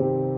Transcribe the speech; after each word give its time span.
thank 0.00 0.24
you. 0.24 0.29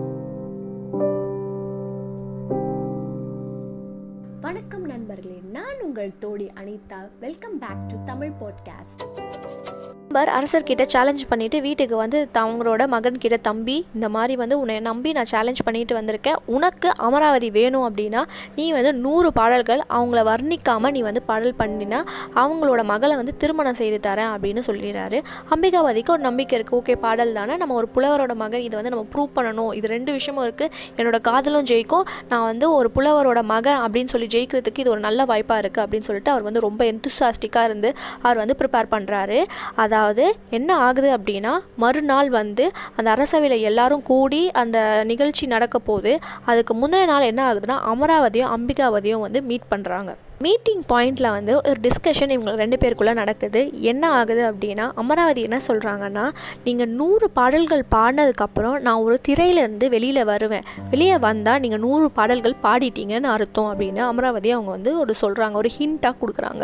நான் 5.83 5.91
உங்கள் 5.91 6.13
தோழி 6.19 6.51
Anitha. 6.63 7.09
Welcome 7.19 7.59
back 7.59 7.87
to 7.87 7.95
Tamil 8.05 8.31
podcast 8.41 9.21
Akbar 10.15 10.43
அரசர்கிட்ட 10.43 10.81
challenge 10.81 11.27
பண்ணிட்டு 11.27 11.61
வீட்டுக்கு 11.61 11.95
வந்து 11.95 12.29
த- 12.31 12.41
அவங்களோட 12.41 12.87
மகன்கிட்ட 12.91 13.41
தம்பி 13.41 13.85
இந்த 13.93 14.09
மாதிரி 14.09 14.35
வந்து 14.35 14.59
உன்னை 14.59 14.79
நம்பி 14.79 15.11
நான் 15.11 15.25
சேலஞ்ச் 15.25 15.63
பண்ணிட்டு 15.63 16.01
வந்திருக்கேன். 16.01 16.35
உனக்கு 16.45 16.91
அமராவதி 16.97 17.51
வேணும் 17.51 17.95
அப்படின்னா 17.95 18.23
நீ 18.55 18.71
வந்து 18.71 18.93
நூறு 18.93 19.33
பாடல்கள் 19.33 19.81
அவங்கள 19.89 20.23
வர்ணிக்காமல் 20.23 20.91
நீ 20.91 21.01
வந்து 21.01 21.21
பாடல் 21.21 21.53
பண்ணினா 21.59 22.05
அவங்களோட 22.35 22.83
மகளை 22.83 23.15
வந்து 23.15 23.37
திருமணம் 23.37 23.73
செய்து 23.73 24.09
தரேன் 24.09 24.13
அப்படின்னு 24.13 24.61
சொல்லிடுறாரு. 24.65 25.23
அம்பிகாவதிக்கு 25.55 26.09
ஒரு 26.09 26.19
நம்பிக்கை 26.19 26.59
இருக்குது 26.59 26.73
ஓகே 26.73 26.95
பாடல் 26.95 27.33
தானே. 27.33 27.57
நம்ம 27.57 27.75
ஒரு 27.75 27.89
புலவரோட 27.95 28.35
மகன் 28.35 28.61
இதை 28.61 28.81
வந்து 28.81 28.97
நம்ம 28.97 29.05
ப்ரூவ் 29.13 29.37
பண்ணணும். 29.37 29.75
இது 29.75 29.87
ரெண்டு 29.87 30.11
விஷயமும் 30.11 30.51
இருக்குது 30.51 30.71
என்னோட 30.97 31.21
காதலும் 31.21 31.63
ஜெயிக்கும். 31.63 32.03
நான் 32.29 32.43
வந்து 32.43 32.73
ஒரு 32.73 32.91
புலவரோட 32.95 33.41
மகன் 33.41 33.77
அப்படின்னு 33.77 34.07
சொல்லி 34.07 34.27
ஜெயிக்கிறதுக்கு 34.33 34.79
இது 34.79 34.89
ஒரு 34.89 34.99
நல்ல 34.99 35.25
வாய்ப்பாக 35.25 35.61
இருக்குது 35.61 35.71
அப்படின்னு 35.81 36.07
சொல்லிட்டு 36.07 36.31
அவர் 36.31 36.43
வந்து 36.43 36.59
ரொம்ப 36.59 36.81
எந்துசாஸ்டிக்காக 36.85 37.63
இருந்து 37.63 37.89
அவர் 38.21 38.37
வந்து 38.37 38.57
ப்ரிப்பேர் 38.59 38.91
பண்ணுறாரு 38.91 39.39
அதாவது 39.75 40.25
என்ன 40.49 40.77
ஆகுது 40.79 41.09
அப்படின்னா 41.17 41.53
மறுநாள் 41.75 42.31
வந்து 42.31 42.67
அந்த 42.95 43.07
அரசவையில் 43.11 43.65
எல்லாரும் 43.65 44.03
கூடி 44.03 44.43
அந்த 44.55 44.77
நிகழ்ச்சி 45.03 45.47
நடக்க 45.47 45.79
போகுது 45.81 46.13
அதுக்கு 46.45 46.75
முந்தின 46.75 47.05
நாள் 47.05 47.23
என்ன 47.23 47.43
ஆகுதுன்னா 47.47 47.79
அமராவதியும் 47.93 48.53
அம்பிகாவதியும் 48.53 49.19
வந்து 49.19 49.41
மீட் 49.43 49.71
பண்ணுறாங்க 49.71 50.13
மீட்டிங் 50.43 50.83
பாயிண்டில் 50.91 51.27
வந்து 51.35 51.53
ஒரு 51.69 51.79
டிஸ்கஷன் 51.85 52.31
இவங்க 52.35 52.51
ரெண்டு 52.61 52.77
பேருக்குள்ளே 52.81 53.13
நடக்குது. 53.19 53.61
என்ன 53.91 54.03
ஆகுது 54.19 54.43
அப்படின்னா 54.49 54.85
அமராவதி 55.01 55.41
என்ன 55.47 55.57
சொல்கிறாங்கன்னா 55.67 56.23
நீங்கள் 56.65 56.91
நூறு 56.99 57.27
பாடல்கள் 57.37 57.83
பாடினதுக்கப்புறம் 57.95 58.77
நான் 58.85 59.03
ஒரு 59.07 59.15
திரையிலேருந்து 59.27 59.87
வெளியில் 59.95 60.21
வருவேன். 60.31 60.65
வெளியே 60.93 61.17
வந்தால் 61.27 61.59
நீங்கள் 61.63 61.81
நூறு 61.85 62.07
பாடல்கள் 62.17 62.55
பாடிட்டீங்கன்னு 62.65 63.29
அர்த்தம் 63.35 63.69
அப்படின்னு 63.71 64.01
அமராவதி 64.09 64.51
அவங்க 64.55 64.71
வந்து 64.77 64.93
ஒரு 65.03 65.15
சொல்கிறாங்க 65.21 65.61
ஒரு 65.61 65.71
ஹிண்ட்டாக 65.77 66.15
கொடுக்குறாங்க. 66.21 66.63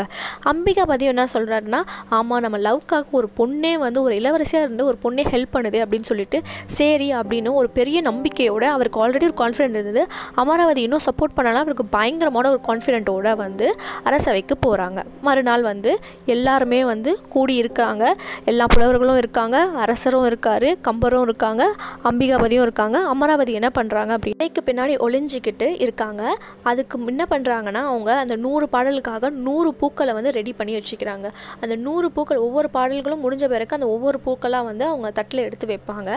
அம்பிகாபதி 0.54 1.08
என்ன 1.14 1.28
சொல்கிறாருன்னா 1.36 1.82
ஆமாம் 2.18 2.44
நம்ம 2.46 2.60
லவ்க்காக 2.68 3.18
ஒரு 3.20 3.30
பொண்ணே 3.40 3.74
வந்து 3.86 4.02
ஒரு 4.06 4.16
இளவரசியாக 4.22 4.68
இருந்து 4.68 4.86
ஒரு 4.90 5.00
பொண்ணே 5.06 5.26
ஹெல்ப் 5.34 5.54
பண்ணுது 5.58 5.80
அப்படின்னு 5.86 6.10
சொல்லிட்டு 6.12 6.42
சரி 6.80 7.10
அப்படின்னு 7.22 7.52
ஒரு 7.62 7.70
பெரிய 7.80 8.02
நம்பிக்கையோட 8.10 8.66
அவருக்கு 8.76 9.02
ஆல்ரெடி 9.04 9.28
ஒரு 9.30 9.38
கான்ஃபிடென்ட் 9.44 9.78
இருந்தது. 9.80 10.04
அமராவதி 10.44 10.84
இன்னும் 10.90 11.06
சப்போர்ட் 11.10 11.38
பண்ணலாம் 11.40 11.64
அவருக்கு 11.66 11.88
பயங்கரமான 11.98 12.50
ஒரு 12.56 12.62
கான்ஃபிடென்ட்டோட 12.70 13.36
வந்து 13.46 13.69
அரசவைக்கு 14.08 14.58
போகிறாங்க 14.66 15.00
மறுநாள் 15.28 15.64
வந்து 15.70 15.92
எல்லாருமே 16.36 16.82
வந்து 16.92 17.12
கூடி 17.36 17.56
இருக்கிறாங்க 17.62 18.04
எல்லா 18.52 18.66
புலவர்களும் 18.74 19.20
இருக்காங்க. 19.24 19.58
அரசரும் 19.84 20.28
இருக்கார் 20.30 20.68
கம்பரும் 20.88 21.26
இருக்காங்க 21.28 21.64
அம்பிகாபதியும் 22.10 22.66
இருக்காங்க. 22.68 22.98
அமராவதி 23.14 23.54
என்ன 23.60 23.72
பண்ணுறாங்க 23.78 24.12
அப்படின்னைக்கு 24.18 24.62
பின்னாடி 24.70 24.94
ஒளிஞ்சிக்கிட்டு 25.06 25.68
இருக்காங்க. 25.86 26.24
அதுக்கு 26.70 26.98
என்ன 27.14 27.26
பண்ணுறாங்கன்னா 27.34 27.82
அவங்க 27.92 28.12
அந்த 28.24 28.36
நூறு 28.46 28.66
பாடலுக்காக 28.74 29.30
நூறு 29.48 29.70
பூக்களை 29.82 30.14
வந்து 30.18 30.32
ரெடி 30.38 30.54
பண்ணி 30.60 30.74
வச்சுக்கிறாங்க. 30.78 31.28
அந்த 31.62 31.76
நூறு 31.86 32.08
பூக்கள் 32.16 32.44
ஒவ்வொரு 32.48 32.70
பாடல்களும் 32.76 33.24
முடிஞ்ச 33.26 33.46
பிறகு 33.54 33.76
அந்த 33.78 33.88
ஒவ்வொரு 33.96 34.20
பூக்களாக 34.26 34.68
வந்து 34.70 34.86
அவங்க 34.92 35.10
தட்டில் 35.20 35.46
எடுத்து 35.48 35.68
வைப்பாங்க. 35.72 36.10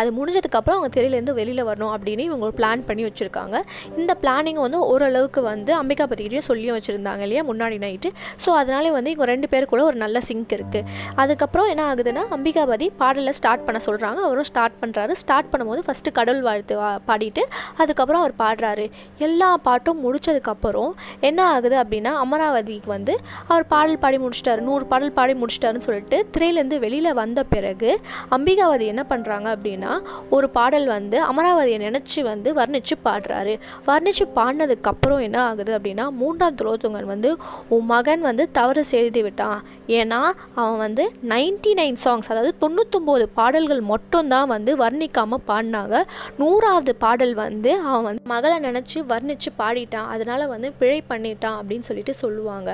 அது 0.00 0.08
முடிஞ்சதுக்கப்புறம் 0.18 0.76
அவங்க 0.78 0.90
தெரியலேருந்து 0.98 1.34
வெளியில் 1.40 1.64
வரணும் 1.70 1.92
அப்படின்னு 1.96 2.24
இவங்க 2.28 2.44
ஒரு 2.48 2.56
பிளான் 2.60 2.86
பண்ணி 2.88 3.04
வச்சுருக்காங்க. 3.08 3.56
இந்த 4.00 4.12
பிளானிங் 4.22 4.60
வந்து 4.66 4.80
ஓரளவுக்கு 4.92 5.42
வந்து 5.42 5.72
அம்பிகாபதிக்கிட்டையும் 5.82 6.48
சொல்லியும் 6.50 6.76
வச்சுருந்தாங்க 6.88 7.22
இல்லையா 7.26 7.42
முன்னாடி 7.50 7.76
நைட்டு 7.84 8.08
ஸோ 8.44 8.50
அதனாலே 8.60 8.90
வந்து 8.96 9.10
இவங்க 9.14 9.26
ரெண்டு 9.32 9.48
பேருக்குள்ள 9.52 9.82
ஒரு 9.90 9.98
நல்ல 10.04 10.18
சிங்க் 10.28 10.52
இருக்குது 10.58 10.86
அதுக்கப்புறம் 11.22 11.68
என்ன 11.72 11.82
ஆகுதுன்னா 11.90 12.22
அம்பிகாபதி 12.36 12.86
பாடலை 13.00 13.32
ஸ்டார்ட் 13.38 13.64
பண்ண 13.66 13.78
சொல்கிறாங்க 13.86 14.20
அவரும் 14.26 14.48
ஸ்டார்ட் 14.50 14.76
பண்ணுறாரு 14.82 15.12
ஸ்டார்ட் 15.22 15.50
பண்ணும்போது 15.52 15.82
ஃபஸ்ட்டு 15.86 16.14
கடவுள் 16.18 16.44
வாழ்த்து 16.48 16.74
பாடிட்டு 17.08 17.42
அதுக்கப்புறம் 17.82 18.22
அவர் 18.22 18.34
பாடுறாரு. 18.42 18.84
எல்லா 19.26 19.48
பாட்டும் 19.66 20.00
முடித்ததுக்கப்புறம் 20.04 20.92
என்ன 21.28 21.40
ஆகுது 21.54 21.76
அப்படின்னா 21.82 22.12
அமராவதிக்கு 22.24 22.90
வந்து 22.96 23.14
அவர் 23.50 23.66
பாடல் 23.72 24.00
பாடி 24.04 24.18
முடிச்சிட்டாரு. 24.24 24.60
நூறு 24.68 24.84
பாடல் 24.92 25.14
பாடி 25.18 25.34
முடிச்சிட்டாருன்னு 25.42 25.86
சொல்லிட்டு 25.88 26.18
திரையிலேருந்து 26.34 26.78
வெளியில் 26.84 27.10
வந்த 27.22 27.40
பிறகு 27.54 27.90
அம்பிகாவதி 28.36 28.86
என்ன 28.92 29.04
பண்ணுறாங்க 29.12 29.48
அப்படின்னா 29.56 29.92
ஒரு 30.36 30.48
பாடல் 30.58 30.86
வந்து 30.96 31.18
அமராவதியை 31.30 31.78
நினச்சி 31.86 32.22
வந்து 32.30 32.48
வர்ணித்து 32.60 32.96
பாடுறாரு. 33.06 33.54
வர்ணித்து 33.90 34.26
பாடினதுக்கப்புறம் 34.38 35.22
என்ன 35.26 35.38
ஆகுது 35.48 35.72
அப்படின்னா 35.78 36.06
மூன்றாம் 36.20 36.58
துலோத்துங்கன் 36.78 37.10
வந்து 37.12 37.30
உன் 37.74 37.86
மகன் 37.92 38.22
வந்து 38.28 38.44
தவறு 38.58 38.82
செய்து 38.92 39.20
விட்டான். 39.26 39.60
ஏன்னா 39.98 40.20
அவன் 40.60 40.80
வந்து 40.84 41.04
நைன்டி 41.32 41.72
நைன் 41.80 41.98
சாங்ஸ் 42.04 42.30
அதாவது 42.32 42.52
தொண்ணூத்தொம்போது 42.62 43.24
பாடல்கள் 43.38 43.82
மட்டும்தான் 43.92 44.48
வந்து 44.54 44.70
வர்ணிக்காமல் 44.84 45.44
பாடினாங்க. 45.50 45.96
நூறாவது 46.40 46.92
பாடல் 47.04 47.34
வந்து 47.44 47.70
அவன் 47.90 48.06
வந்து 48.08 48.24
மகளை 48.34 48.56
நினச்சி 48.68 48.98
வர்ணித்து 49.12 49.52
பாடிட்டான். 49.60 50.08
அதனால் 50.14 50.44
வந்து 50.54 50.70
பிழை 50.80 51.00
பண்ணிட்டான் 51.10 51.58
அப்படின்னு 51.60 51.88
சொல்லிட்டு 51.90 52.14
சொல்லுவாங்க. 52.22 52.68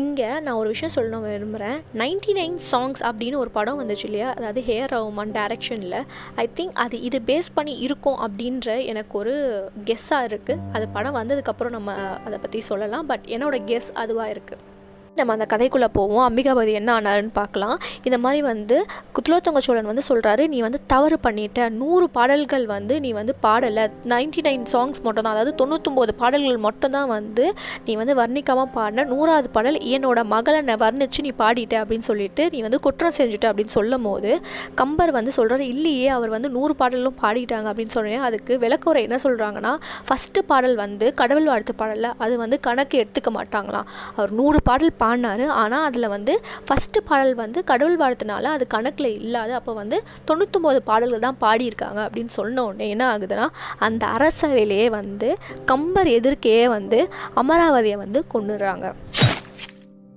இங்கே 0.00 0.28
நான் 0.44 0.58
ஒரு 0.62 0.70
விஷயம் 0.74 0.94
சொல்லணும் 0.96 1.26
விரும்புகிறேன் 1.28 1.78
நைன்டி 2.02 2.34
நைன் 2.40 2.58
சாங்ஸ் 2.70 3.02
அப்படின்னு 3.10 3.42
ஒரு 3.44 3.52
படம் 3.58 3.80
வந்துச்சு 3.82 4.06
இல்லையா? 4.10 4.28
அதாவது 4.38 4.62
ஹேர் 4.68 4.92
ரவுமான் 4.96 5.34
டைரக்ஷனில் 5.38 5.98
ஐ 6.44 6.46
திங்க் 6.58 6.76
அது 6.84 6.96
இது 7.08 7.20
பேஸ் 7.30 7.50
பண்ணி 7.58 7.74
இருக்கும் 7.86 8.18
அப்படின்ற 8.26 8.68
எனக்கு 8.92 9.14
ஒரு 9.22 9.34
கெஸ்ஸாக 9.88 10.28
இருக்குது 10.30 10.62
அது 10.76 10.84
படம் 10.96 11.18
வந்ததுக்கப்புறம் 11.20 11.76
நம்ம 11.78 11.94
அதை 12.26 12.36
பற்றி 12.44 12.60
சொல்லலாம். 12.70 13.06
பட் 13.10 13.24
என்னோட 13.34 13.47
கெஸ் 13.56 13.92
அதுவாக 13.94 14.30
இருக்குது 14.30 14.67
நம்ம 15.20 15.36
அந்த 15.36 15.46
கதைக்குள்ளே 15.54 15.88
போவோம். 15.98 16.24
அம்பிகாபதி 16.28 16.72
என்ன 16.80 16.90
ஆனாருன்னு 16.98 17.32
பார்க்கலாம். 17.40 17.76
இந்த 18.08 18.18
மாதிரி 18.24 18.40
வந்து 18.50 18.76
குத்லோத்தங்க 19.16 19.62
சோழன் 19.66 19.90
வந்து 19.90 20.04
சொல்கிறாரு 20.10 20.44
நீ 20.54 20.60
வந்து 20.66 20.80
தவறு 20.92 21.18
பண்ணிட்ட 21.26 21.68
நூறு 21.80 22.08
பாடல்கள் 22.16 22.66
வந்து 22.74 22.94
நீ 23.04 23.12
வந்து 23.20 23.34
பாடலை. 23.46 23.84
நைன்டி 24.12 24.42
நைன் 24.48 24.66
சாங்ஸ் 24.74 25.02
மட்டும் 25.06 25.24
தான் 25.26 25.34
அதாவது 25.34 25.54
தொண்ணூத்தொம்போது 25.60 26.14
பாடல்கள் 26.22 26.60
மட்டும்தான் 26.66 27.10
வந்து 27.16 27.46
நீ 27.88 27.94
வந்து 28.02 28.16
வர்ணிக்காமல் 28.22 28.70
பாடின. 28.76 29.06
நூறாவது 29.12 29.50
பாடல் 29.56 29.78
என்னோட 29.96 30.18
மகளை 30.34 30.60
நான் 30.70 30.82
வர்ணித்து 30.86 31.24
நீ 31.26 31.32
பாடிட்ட 31.42 31.76
அப்படின்னு 31.82 32.08
சொல்லிட்டு 32.10 32.44
நீ 32.54 32.60
வந்து 32.66 32.80
குற்றம் 32.86 33.16
செஞ்சுட்ட 33.18 33.46
அப்படின்னு 33.50 33.76
சொல்லும் 33.78 34.06
போது 34.08 34.30
கம்பர் 34.80 35.12
வந்து 35.18 35.32
சொல்கிறாரு 35.38 35.66
இல்லையே 35.74 36.08
அவர் 36.16 36.34
வந்து 36.36 36.48
நூறு 36.56 36.76
பாடலும் 36.80 37.18
பாடிட்டாங்க 37.22 37.68
அப்படின்னு 37.72 37.94
சொன்னேன் 37.96 38.24
அதுக்கு 38.28 38.52
விளக்குறை 38.64 39.02
என்ன 39.06 39.18
சொல்கிறாங்கன்னா 39.26 39.72
ஃபஸ்ட்டு 40.08 40.46
பாடல் 40.50 40.76
வந்து 40.84 41.06
கடவுள் 41.20 41.48
வாழ்த்து 41.50 41.74
பாடலில் 41.80 42.10
அது 42.24 42.34
வந்து 42.44 42.58
கணக்கு 42.66 42.96
எடுத்துக்க 43.02 43.30
மாட்டாங்களாம். 43.38 43.86
அவர் 44.16 44.32
நூறு 44.40 44.60
பாடல் 44.68 44.92
பா 45.02 45.07
பாடினார். 45.08 45.44
ஆனால் 45.62 45.86
அதில் 45.88 46.12
வந்து 46.16 46.34
ஃபஸ்ட்டு 46.68 47.06
பாடல் 47.10 47.34
வந்து 47.42 47.58
கடவுள் 47.72 48.00
வாழ்த்துனால 48.04 48.54
அது 48.56 48.66
கணக்கில் 48.76 49.10
இல்லாத 49.18 49.50
அப்போ 49.60 49.72
வந்து 49.82 49.98
தொண்ணூத்தொம்பது 50.28 50.80
பாடல்கள் 50.90 51.26
தான் 51.26 51.40
பாடியிருக்காங்க 51.44 52.00
அப்படின்னு 52.06 52.32
சொன்ன 52.38 52.64
உடனே 52.68 52.88
என்ன 52.94 53.04
ஆகுதுன்னா 53.12 53.46
அந்த 53.86 54.02
அரசவையிலேயே 54.16 54.88
வந்து 55.00 55.30
கம்பர் 55.72 56.10
எதிர்க்கையே 56.18 56.64
வந்து 56.76 57.00
அமராவதியை 57.42 57.98
வந்து 58.04 58.20
கொண்டுடுறாங்க. 58.34 58.86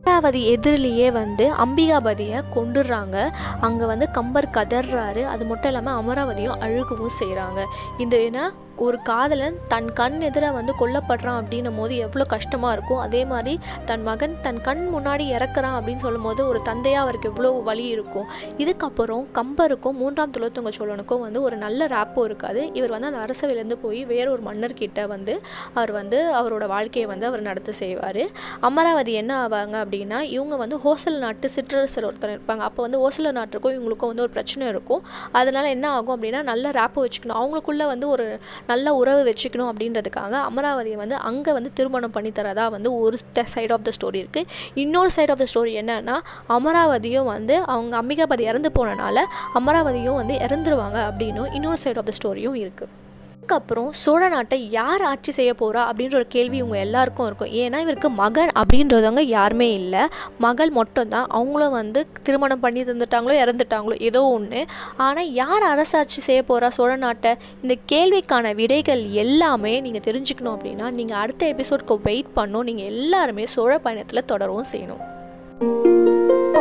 அமராவதி 0.03 0.39
எதிரிலேயே 0.53 1.07
வந்து 1.19 1.45
அம்பிகாபதியை 1.63 2.39
கொண்டுடுறாங்க. 2.55 3.17
அங்கே 3.65 3.85
வந்து 3.91 4.05
கம்பர் 4.17 4.47
கதறாரு 4.57 5.23
அது 5.33 5.43
மட்டும் 5.49 5.69
இல்லாமல் 5.71 5.97
அமராவதியும் 6.01 6.59
அழுகவும் 6.65 7.17
செய்கிறாங்க 7.19 7.59
இந்த 8.03 8.15
ஏன்னா 8.27 8.45
ஒரு 8.85 8.97
காதலன் 9.09 9.57
தன் 9.73 9.89
கண் 9.99 10.17
எதிர 10.29 10.45
வந்து 10.57 10.73
கொல்லப்படுறான் 10.81 11.39
அப்படின்னும் 11.41 11.79
போது 11.81 11.93
எவ்வளோ 12.05 12.25
கஷ்டமாக 12.33 12.75
இருக்கும். 12.75 13.01
அதே 13.05 13.21
மாதிரி 13.31 13.53
தன் 13.89 14.03
மகன் 14.09 14.35
தன் 14.45 14.61
கண் 14.67 14.83
முன்னாடி 14.95 15.25
இறக்குறான் 15.35 15.75
அப்படின்னு 15.77 16.03
சொல்லும்போது 16.05 16.41
ஒரு 16.51 16.59
தந்தையாக 16.69 17.03
அவருக்கு 17.05 17.29
எவ்வளோ 17.31 17.51
வலி 17.69 17.85
இருக்கும். 17.95 18.27
இதுக்கப்புறம் 18.63 19.23
கம்பருக்கும் 19.37 19.97
மூன்றாம் 20.01 20.33
துளத்துங்க 20.37 20.71
சோழனுக்கும் 20.77 21.23
வந்து 21.25 21.39
ஒரு 21.47 21.57
நல்ல 21.65 21.87
ரேப்பும் 21.95 22.27
இருக்காது. 22.29 22.61
இவர் 22.79 22.93
வந்து 22.95 23.09
அந்த 23.09 23.21
அரசவையிலேருந்து 23.25 23.77
போய் 23.83 24.01
வேற 24.13 24.25
ஒரு 24.35 24.43
மன்னர்கிட்ட 24.49 25.07
வந்து 25.13 25.35
அவர் 25.79 25.93
வந்து 25.99 26.19
அவரோட 26.39 26.65
வாழ்க்கையை 26.75 27.07
வந்து 27.13 27.27
அவர் 27.29 27.47
நடத்த 27.49 27.75
செய்வார். 27.81 28.21
அமராவதி 28.69 29.13
என்ன 29.21 29.31
ஆவாங்க 29.43 29.75
அப்படின்னா 29.83 30.19
இவங்க 30.35 30.55
வந்து 30.63 30.79
ஹோசல் 30.85 31.19
நாட்டு 31.25 31.49
சிற்றரசர் 31.55 32.07
ஒருத்தர் 32.09 32.35
இருப்பாங்க. 32.35 32.63
அப்போ 32.69 32.81
வந்து 32.87 33.01
ஹோசல 33.03 33.31
நாட்டுக்கும் 33.39 33.75
இவங்களுக்கும் 33.77 34.11
வந்து 34.13 34.25
ஒரு 34.25 34.33
பிரச்சனை 34.37 34.65
இருக்கும். 34.73 35.03
அதனால 35.39 35.65
என்ன 35.75 35.85
ஆகும் 35.97 36.15
அப்படின்னா 36.17 36.41
நல்ல 36.51 36.69
ரேப்பை 36.79 37.01
வச்சுக்கணும். 37.05 37.39
அவங்களுக்குள்ள 37.41 37.85
வந்து 37.93 38.07
ஒரு 38.15 38.27
நல்ல 38.71 38.93
உறவு 38.95 39.21
வச்சுக்கணும் 39.27 39.69
அப்படின்றதுக்காக 39.71 40.33
அமராவதியை 40.47 40.97
வந்து 40.97 41.17
அங்கே 41.23 41.51
வந்து 41.51 41.71
திருமணம் 41.73 42.13
பண்ணி 42.13 42.31
தரதா 42.31 42.65
வந்து 42.69 42.91
ஒரு 42.99 43.17
சைட் 43.53 43.73
ஆஃப் 43.73 43.85
த 43.87 43.93
ஸ்டோரி 43.97 44.21
இருக்குது 44.23 44.47
இன்னொரு 44.75 45.11
சைட் 45.11 45.31
ஆஃப் 45.31 45.43
த 45.43 45.47
ஸ்டோரி 45.53 45.73
என்னன்னா 45.81 46.17
அமராவதியும் 46.51 47.29
வந்து 47.31 47.57
அவங்க 47.67 47.95
அம்பிகாபதி 48.01 48.45
இறந்து 48.45 48.71
போனனால 48.77 49.25
அமராவதியும் 49.55 50.19
வந்து 50.21 50.37
இறந்துருவாங்க 50.41 50.99
அப்படின்னும் 51.09 51.51
இன்னொரு 51.51 51.79
சைட் 51.79 52.01
ஆஃப் 52.01 52.09
த 52.09 52.15
ஸ்டோரியும் 52.19 52.59
இருக்குது 52.63 53.00
அதுக்கப்புறம் 53.41 53.93
சோழ 54.01 54.23
நாட்டை 54.31 54.57
யார் 54.75 55.03
ஆட்சி 55.11 55.31
செய்ய 55.37 55.51
போகிறா 55.61 55.81
அப்படின்ற 55.89 56.15
ஒரு 56.19 56.27
கேள்வி 56.33 56.57
இவங்க 56.61 56.77
எல்லாருக்கும் 56.83 57.27
இருக்கும். 57.29 57.53
ஏன்னா 57.61 57.77
இவருக்கு 57.85 58.09
மகன் 58.19 58.51
அப்படின்றதவங்க 58.61 59.23
யாருமே 59.37 59.67
இல்லை. 59.77 60.03
மகள் 60.45 60.71
மட்டும்தான். 60.77 61.27
அவங்களும் 61.37 61.75
வந்து 61.77 62.01
திருமணம் 62.27 62.61
பண்ணி 62.65 62.81
தந்துட்டாங்களோ 62.89 63.35
இறந்துட்டாங்களோ 63.43 63.95
ஏதோ 64.09 64.21
ஒன்று 64.35 64.61
ஆனால் 65.05 65.31
யார் 65.41 65.65
அரசாட்சி 65.71 66.21
செய்ய 66.27 66.43
போகிறா 66.49 66.69
சோழ 66.77 66.91
நாட்டை? 67.05 67.31
இந்த 67.63 67.77
கேள்விக்கான 67.93 68.53
விடைகள் 68.61 69.03
எல்லாமே 69.23 69.73
நீங்கள் 69.87 70.05
தெரிஞ்சுக்கணும் 70.09 70.55
அப்படின்னா 70.57 70.89
நீங்கள் 70.99 71.21
அடுத்த 71.23 71.49
எபிசோட்க்கு 71.55 71.97
வெயிட் 72.09 72.31
பண்ணும். 72.37 72.67
நீங்கள் 72.69 72.91
எல்லாருமே 72.93 73.47
சோழ 73.55 73.79
பயணத்தில் 73.87 74.29
தொடரவும் 74.33 74.71
செய்யணும். 74.75 75.03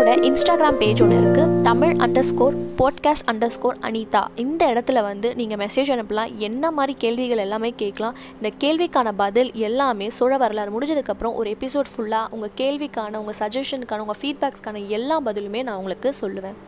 என்னோட 0.01 0.21
இன்ஸ்டாகிராம் 0.29 0.73
பேஜ் 0.73 1.03
ஒன்று 1.03 1.17
இருக்குது 1.17 1.61
Tamil 1.61 1.97
underscore 2.21 2.55
podcast 2.79 3.27
underscore 3.47 3.77
Anitha. 3.81 4.27
இந்த 4.35 4.67
இடத்துல 4.67 5.03
வந்து 5.03 5.35
நீங்கள் 5.35 5.67
மெசேஜ் 5.67 5.91
அனுப்பலாம். 5.95 6.37
என்ன 6.37 6.71
மாதிரி 6.71 6.95
கேள்விகள் 6.99 7.39
எல்லாமே 7.39 7.73
கேட்கலாம். 7.77 8.17
இந்த 8.43 8.51
கேள்விக்கான 8.61 9.13
பதில் 9.17 9.53
எல்லாமே 9.53 10.11
சுழ 10.11 10.37
வரலாறு 10.37 10.79
முடிஞ்சதுக்கப்புறம் 10.79 11.35
ஒரு 11.35 11.57
எபிசோட் 11.61 11.85
ஃபுல்லாக 11.97 12.27
உங்கள் 12.31 12.51
கேள்விக்கான 12.57 13.17
உங்கள் 13.17 13.35
சஜஷனுக்கான 13.39 13.99
உங்கள் 13.99 14.21
ஃபீட்பேக்ஸ்க்கான 14.23 14.87
எல்லா 14.87 15.21
பதிலுமே 15.21 15.63
நான் 15.63 15.77
உங்களுக்கு 15.77 16.15
சொல்லுவேன். 16.21 16.59